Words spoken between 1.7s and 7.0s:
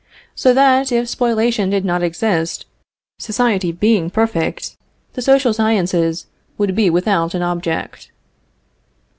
not exist, society being perfect, the social sciences would be